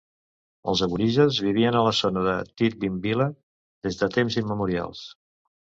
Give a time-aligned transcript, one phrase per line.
[0.71, 3.29] Els aborígens vivien a la zona de Tidbinbilla
[3.89, 5.07] des de temps immemorials.